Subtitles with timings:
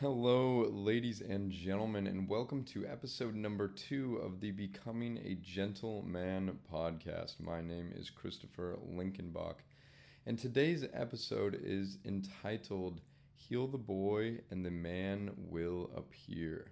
[0.00, 6.56] Hello, ladies and gentlemen, and welcome to episode number two of the Becoming a Gentleman
[6.72, 7.40] podcast.
[7.40, 9.56] My name is Christopher Linkenbach,
[10.24, 13.00] and today's episode is entitled
[13.34, 16.70] Heal the Boy and the Man Will Appear.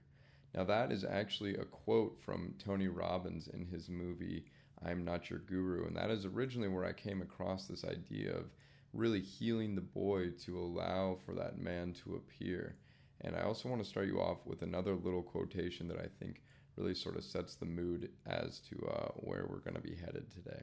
[0.55, 4.45] Now, that is actually a quote from Tony Robbins in his movie
[4.85, 8.53] I'm Not Your Guru, and that is originally where I came across this idea of
[8.93, 12.77] really healing the boy to allow for that man to appear.
[13.21, 16.43] And I also want to start you off with another little quotation that I think
[16.77, 20.31] really sort of sets the mood as to uh, where we're going to be headed
[20.31, 20.63] today.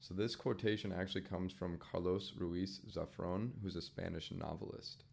[0.00, 5.04] So, this quotation actually comes from Carlos Ruiz Zafron, who's a Spanish novelist.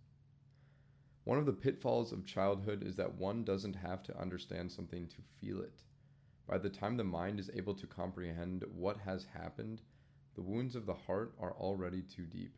[1.23, 5.22] One of the pitfalls of childhood is that one doesn't have to understand something to
[5.39, 5.84] feel it.
[6.45, 9.81] By the time the mind is able to comprehend what has happened,
[10.36, 12.58] the wounds of the heart are already too deep.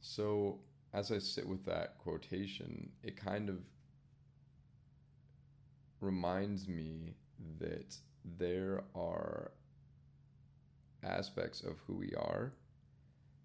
[0.00, 0.60] So,
[0.92, 3.58] as I sit with that quotation, it kind of
[6.00, 7.14] reminds me
[7.58, 7.96] that
[8.38, 9.52] there are
[11.02, 12.52] aspects of who we are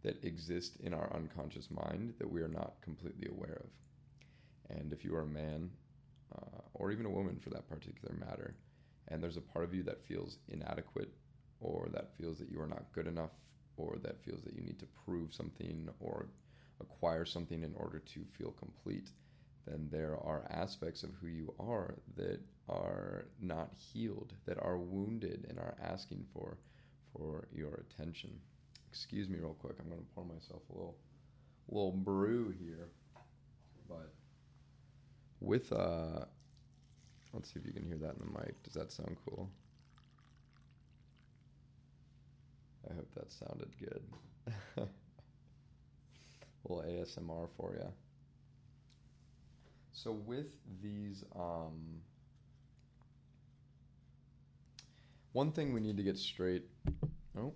[0.04, 4.78] that exist in our unconscious mind that we are not completely aware of.
[4.78, 5.70] And if you are a man,
[6.36, 8.56] uh, or even a woman for that particular matter,
[9.08, 11.14] and there's a part of you that feels inadequate,
[11.60, 13.32] or that feels that you are not good enough,
[13.78, 16.28] or that feels that you need to prove something or
[16.84, 19.10] acquire something in order to feel complete,
[19.66, 25.46] then there are aspects of who you are that are not healed, that are wounded
[25.50, 26.58] and are asking for
[27.14, 28.32] for your attention.
[28.90, 29.76] Excuse me real quick.
[29.80, 30.98] I'm going to pour myself a little
[31.70, 32.90] little brew here.
[33.88, 34.14] But
[35.40, 36.26] with uh
[37.34, 38.62] let's see if you can hear that in the mic.
[38.64, 39.50] Does that sound cool?
[42.90, 44.90] I hope that sounded good.
[46.68, 47.92] little ASMR for you.
[49.92, 52.02] So with these, um,
[55.34, 56.64] one thing we need to get straight.
[57.38, 57.54] Oh.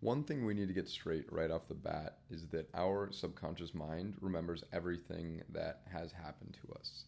[0.00, 3.74] One thing we need to get straight right off the bat is that our subconscious
[3.74, 7.04] mind remembers everything that has happened to us.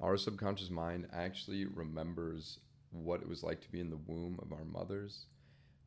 [0.00, 2.58] Our subconscious mind actually remembers
[2.90, 5.26] what it was like to be in the womb of our mothers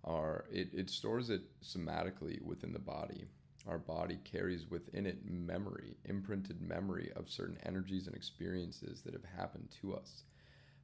[0.04, 3.26] our it, it stores it somatically within the body.
[3.68, 9.26] Our body carries within it memory imprinted memory of certain energies and experiences that have
[9.38, 10.24] happened to us.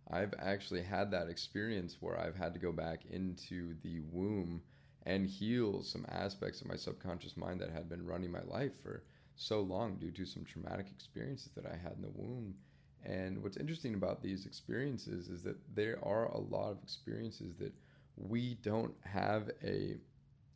[0.09, 4.61] I've actually had that experience where i've had to go back into the womb
[5.03, 9.03] and heal some aspects of my subconscious mind that had been running my life for
[9.35, 12.55] so long due to some traumatic experiences that i had in the womb.
[13.03, 17.73] And what's interesting about these experiences is that there are a lot of experiences that
[18.17, 19.97] we don't have a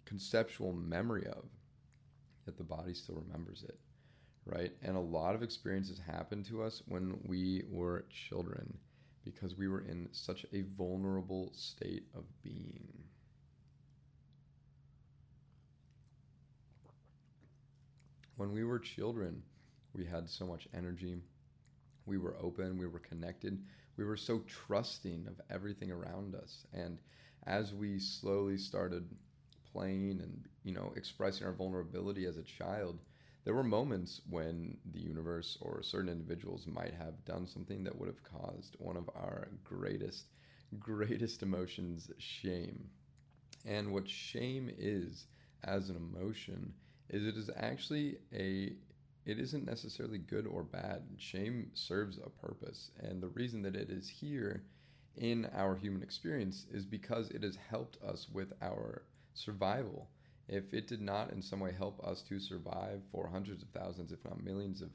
[0.05, 1.45] conceptual memory of,
[2.45, 3.77] yet the body still remembers it,
[4.45, 4.71] right?
[4.81, 8.77] And a lot of experiences happen to us when we were children
[9.23, 12.87] because we were in such a vulnerable state of being.
[18.37, 19.43] When we were children,
[19.93, 21.17] we had so much energy.
[22.05, 23.61] We were open, we were connected,
[23.97, 26.65] we were so trusting of everything around us.
[26.73, 26.97] And
[27.45, 29.07] as we slowly started
[29.71, 32.99] playing and you know expressing our vulnerability as a child
[33.45, 38.07] there were moments when the universe or certain individuals might have done something that would
[38.07, 40.25] have caused one of our greatest
[40.77, 42.89] greatest emotions shame.
[43.65, 45.25] And what shame is
[45.63, 46.73] as an emotion
[47.09, 48.73] is it is actually a
[49.25, 51.03] it isn't necessarily good or bad.
[51.17, 52.91] Shame serves a purpose.
[52.99, 54.63] And the reason that it is here
[55.19, 59.03] in our human experience is because it has helped us with our
[59.33, 60.09] survival.
[60.47, 64.11] If it did not in some way help us to survive for hundreds of thousands,
[64.11, 64.89] if not millions of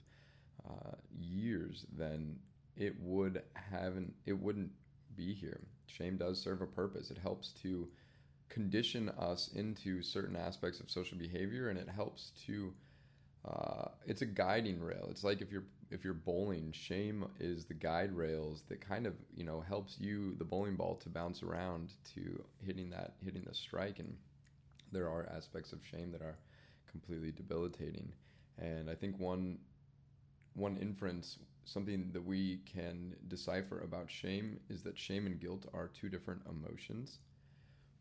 [0.68, 2.36] uh, years, then
[2.76, 4.72] it would haven't it wouldn't
[5.14, 5.60] be here.
[5.86, 7.10] Shame does serve a purpose.
[7.10, 7.88] It helps to
[8.48, 12.72] condition us into certain aspects of social behavior, and it helps to
[13.44, 15.06] uh, it's a guiding rail.
[15.10, 19.14] It's like if you're if you're bowling, shame is the guide rails that kind of
[19.34, 23.54] you know helps you the bowling ball to bounce around to hitting that hitting the
[23.54, 23.98] strike.
[23.98, 24.16] And
[24.92, 26.36] there are aspects of shame that are
[26.90, 28.12] completely debilitating.
[28.58, 29.58] And I think one
[30.54, 35.88] one inference, something that we can decipher about shame, is that shame and guilt are
[35.88, 37.18] two different emotions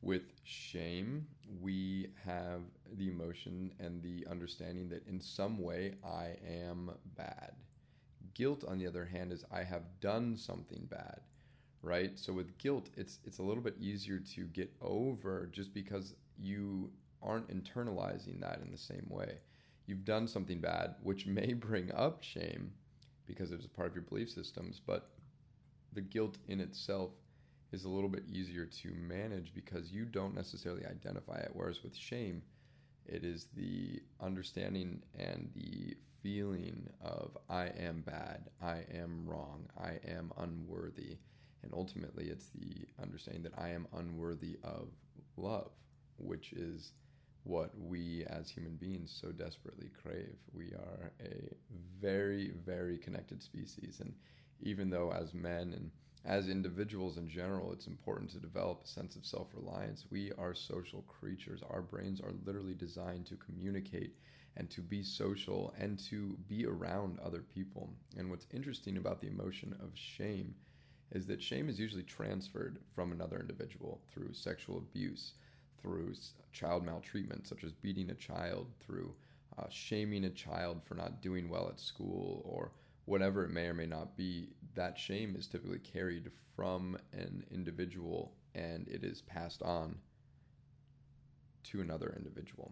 [0.03, 1.25] with shame,
[1.61, 2.61] we have
[2.97, 7.53] the emotion and the understanding that in some way I am bad.
[8.33, 11.21] Guilt, on the other hand, is I have done something bad,
[11.81, 12.17] right?
[12.17, 16.91] So with guilt, it's it's a little bit easier to get over just because you
[17.21, 19.37] aren't internalizing that in the same way.
[19.85, 22.71] You've done something bad, which may bring up shame
[23.25, 25.09] because it is a part of your belief systems, but
[25.93, 27.11] the guilt in itself
[27.71, 31.51] is a little bit easier to manage because you don't necessarily identify it.
[31.53, 32.43] Whereas with shame,
[33.05, 39.99] it is the understanding and the feeling of I am bad, I am wrong, I
[40.09, 41.17] am unworthy.
[41.61, 44.87] And ultimately, it's the understanding that I am unworthy of
[45.37, 45.71] love,
[46.17, 46.93] which is
[47.43, 50.35] what we as human beings so desperately crave.
[50.53, 51.53] We are a
[52.01, 53.97] very, very connected species.
[53.99, 54.13] And
[54.61, 55.91] even though, as men and
[56.25, 60.05] as individuals in general, it's important to develop a sense of self reliance.
[60.09, 61.61] We are social creatures.
[61.69, 64.15] Our brains are literally designed to communicate
[64.57, 67.89] and to be social and to be around other people.
[68.17, 70.55] And what's interesting about the emotion of shame
[71.11, 75.33] is that shame is usually transferred from another individual through sexual abuse,
[75.81, 76.13] through
[76.51, 79.13] child maltreatment, such as beating a child, through
[79.57, 82.71] uh, shaming a child for not doing well at school, or
[83.05, 88.33] whatever it may or may not be, that shame is typically carried from an individual
[88.55, 89.95] and it is passed on
[91.63, 92.71] to another individual.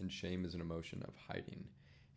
[0.00, 1.64] And shame is an emotion of hiding.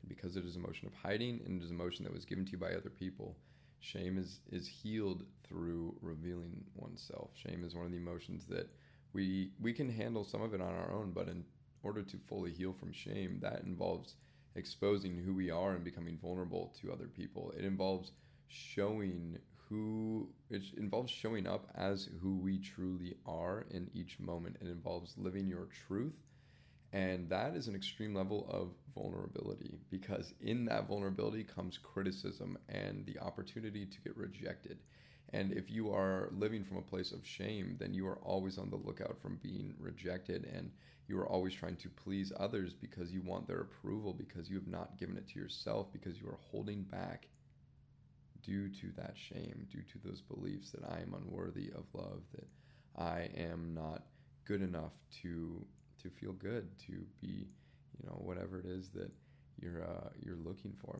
[0.02, 2.26] And because it is an emotion of hiding and it is an emotion that was
[2.26, 3.38] given to you by other people,
[3.80, 7.31] shame is, is healed through revealing oneself.
[7.34, 8.70] Shame is one of the emotions that
[9.14, 11.44] we we can handle some of it on our own, but in
[11.84, 14.16] order to fully heal from shame, that involves
[14.56, 17.54] exposing who we are and becoming vulnerable to other people.
[17.58, 18.12] It involves
[18.48, 19.38] showing
[19.70, 24.58] who it involves showing up as who we truly are in each moment.
[24.62, 26.16] It involves living your truth.
[26.91, 33.06] And that is an extreme level of vulnerability because in that vulnerability comes criticism and
[33.06, 34.80] the opportunity to get rejected.
[35.31, 38.71] And if you are living from a place of shame, then you are always on
[38.71, 40.71] the lookout from being rejected and
[41.07, 44.68] you are always trying to please others because you want their approval, because you have
[44.68, 47.27] not given it to yourself, because you are holding back
[48.44, 52.47] due to that shame, due to those beliefs that I am unworthy of love, that
[52.95, 54.03] I am not
[54.45, 55.65] good enough to
[56.04, 57.48] to feel good, to be,
[57.98, 59.12] you know, whatever it is that
[59.62, 61.00] you're uh, you're looking for.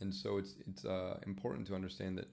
[0.00, 2.28] And so it's it's uh, important to understand that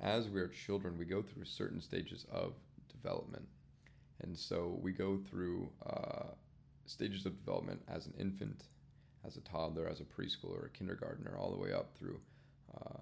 [0.00, 2.54] as we are children, we go through certain stages of
[2.90, 3.46] development
[4.22, 6.34] and so we go through uh,
[6.86, 8.64] stages of development as an infant,
[9.24, 12.20] as a toddler, as a preschooler, a kindergartner, all the way up through,
[12.74, 13.00] uh,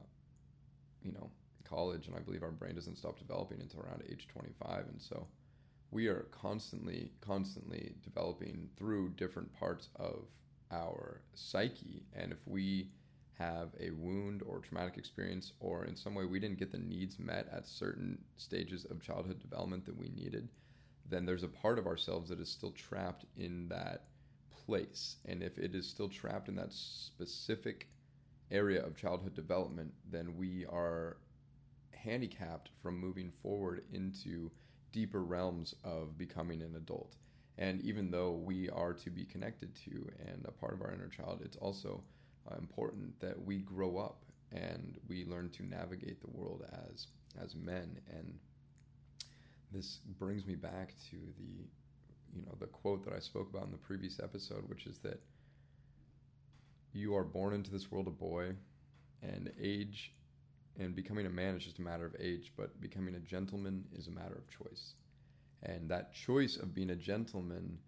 [1.03, 1.31] you know,
[1.69, 2.06] college.
[2.06, 4.85] And I believe our brain doesn't stop developing until around age 25.
[4.88, 5.26] And so
[5.90, 10.26] we are constantly, constantly developing through different parts of
[10.70, 12.05] our psyche.
[12.14, 12.90] And if we
[13.38, 17.19] have a wound or traumatic experience, or in some way we didn't get the needs
[17.19, 20.49] met at certain stages of childhood development that we needed,
[21.08, 24.05] then there's a part of ourselves that is still trapped in that
[24.67, 25.17] place.
[25.25, 27.88] And if it is still trapped in that specific
[28.50, 31.17] area of childhood development, then we are
[31.93, 34.50] handicapped from moving forward into
[34.93, 37.17] deeper realms of becoming an adult.
[37.56, 41.08] And even though we are to be connected to and a part of our inner
[41.08, 42.02] child, it's also
[42.50, 47.08] uh, important that we grow up and we learn to navigate the world as
[47.43, 48.38] as men and
[49.73, 51.67] this brings me back to the
[52.34, 55.20] you know the quote that I spoke about in the previous episode, which is that
[56.93, 58.53] you are born into this world a boy,
[59.22, 60.13] and age
[60.79, 64.06] and becoming a man is just a matter of age, but becoming a gentleman is
[64.06, 64.94] a matter of choice.
[65.63, 67.79] And that choice of being a gentleman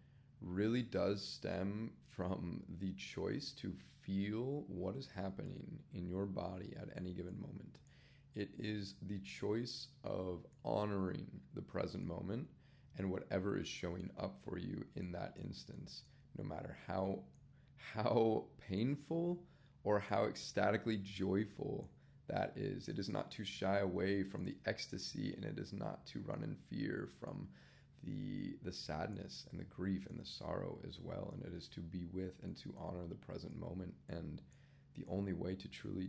[0.41, 6.89] really does stem from the choice to feel what is happening in your body at
[6.97, 7.79] any given moment.
[8.35, 12.49] It is the choice of honoring the present moment
[12.99, 16.03] and whatever is showing up for you in that instance,
[16.37, 17.21] no matter how
[17.95, 19.43] how painful
[19.85, 21.89] or how ecstatically joyful
[22.31, 22.89] that is.
[22.89, 26.43] It is not to shy away from the ecstasy and it is not to run
[26.43, 27.49] in fear from
[28.05, 31.81] the the sadness and the grief and the sorrow as well and it is to
[31.81, 34.41] be with and to honor the present moment and
[34.97, 36.09] the only way to truly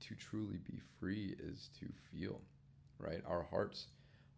[0.00, 2.40] to truly be free is to feel,
[2.98, 3.22] right?
[3.26, 3.86] Our hearts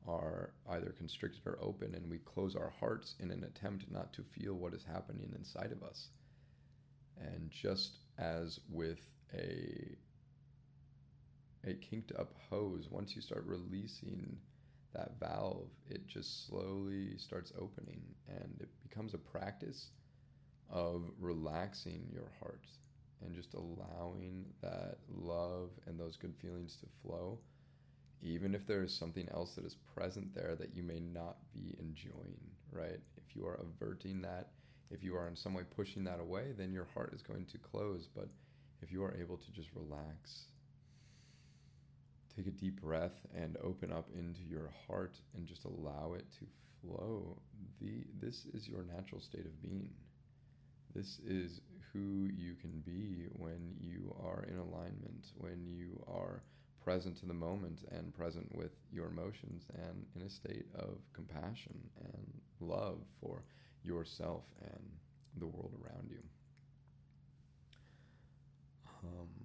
[0.06, 4.22] are either constricted or open, and we close our hearts in an attempt not to
[4.22, 6.08] feel what is happening inside of us.
[7.20, 8.98] And just as with
[9.34, 9.96] a
[11.66, 14.38] a kinked up hose, once you start releasing
[14.94, 19.90] that valve, it just slowly starts opening, and it becomes a practice
[20.70, 22.66] of relaxing your heart
[23.24, 27.38] and just allowing that love and those good feelings to flow,
[28.20, 31.74] even if there is something else that is present there that you may not be
[31.78, 32.40] enjoying,
[32.72, 33.00] right?
[33.16, 34.50] If you are averting that,
[34.92, 37.58] If you are in some way pushing that away, then your heart is going to
[37.58, 38.08] close.
[38.14, 38.28] But
[38.82, 40.48] if you are able to just relax,
[42.36, 46.46] take a deep breath and open up into your heart and just allow it to
[46.80, 47.36] flow,
[47.80, 49.90] the this is your natural state of being.
[50.94, 51.60] This is
[51.92, 56.42] who you can be when you are in alignment, when you are
[56.82, 61.78] present to the moment and present with your emotions and in a state of compassion
[62.02, 63.44] and love for
[63.84, 64.82] yourself and
[65.38, 66.22] the world around you.
[69.04, 69.41] Um,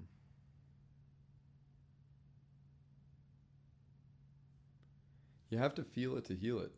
[5.50, 6.72] you have to feel it to heal it.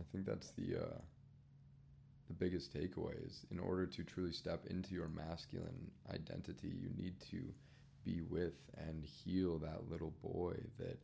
[0.00, 0.98] I think that's the uh,
[2.28, 7.14] the biggest takeaway is in order to truly step into your masculine identity, you need
[7.30, 7.42] to
[8.04, 10.98] be with and heal that little boy that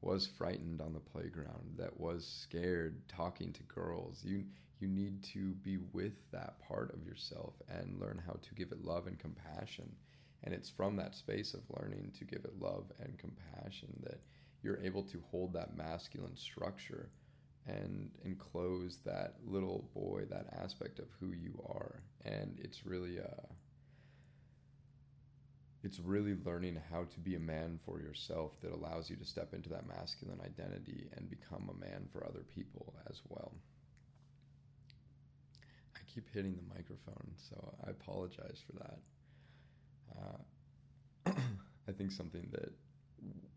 [0.00, 4.22] was frightened on the playground, that was scared talking to girls.
[4.24, 4.44] You
[4.80, 8.84] you need to be with that part of yourself and learn how to give it
[8.84, 9.90] love and compassion.
[10.42, 14.20] And it's from that space of learning to give it love and compassion that
[14.64, 17.10] you're able to hold that masculine structure
[17.66, 22.02] and enclose that little boy, that aspect of who you are.
[22.24, 23.46] And it's really uh
[25.82, 29.52] it's really learning how to be a man for yourself that allows you to step
[29.52, 33.52] into that masculine identity and become a man for other people as well.
[35.94, 38.98] I keep hitting the microphone, so I apologize for that.
[40.16, 41.32] Uh,
[41.88, 42.72] I think something that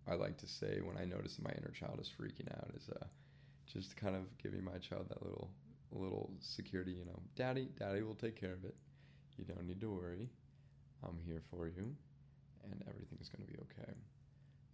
[0.10, 2.90] I like to say when I notice that my inner child is freaking out is
[2.90, 3.06] uh,
[3.66, 5.50] just kind of giving my child that little
[5.92, 8.76] little security, you know, daddy, daddy will take care of it.
[9.38, 10.30] You don't need to worry.
[11.04, 11.96] I'm here for you
[12.64, 13.94] and everything's going to be okay.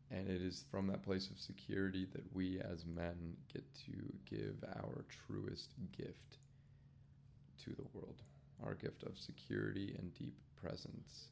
[0.09, 3.93] And it is from that place of security that we as men get to
[4.25, 6.37] give our truest gift
[7.63, 8.21] to the world
[8.65, 11.27] our gift of security and deep presence,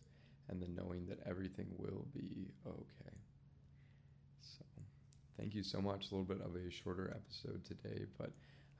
[0.49, 3.20] and the knowing that everything will be okay.
[5.41, 6.11] Thank you so much.
[6.11, 8.29] A little bit of a shorter episode today, but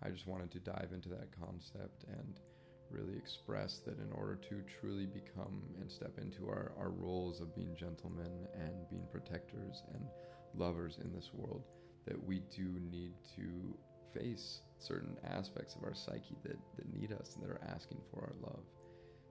[0.04, 2.40] I just wanted to dive into that concept and
[2.92, 7.56] really express that in order to truly become and step into our, our roles of
[7.56, 10.04] being gentlemen and being protectors and
[10.54, 11.64] lovers in this world,
[12.06, 13.76] that we do need to
[14.14, 18.20] face certain aspects of our psyche that, that need us and that are asking for
[18.22, 18.64] our love.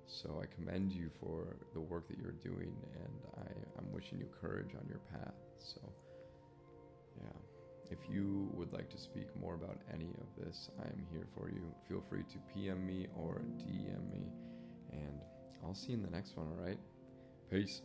[0.09, 4.27] So I commend you for the work that you're doing, and I, I'm wishing you
[4.41, 5.35] courage on your path.
[5.59, 5.81] So,
[7.23, 7.91] yeah.
[7.91, 11.49] If you would like to speak more about any of this, I am here for
[11.51, 11.75] you.
[11.89, 14.33] Feel free to PM me or DM me,
[14.93, 15.21] and
[15.65, 16.79] I'll see you in the next one, all right?
[17.51, 17.83] Peace.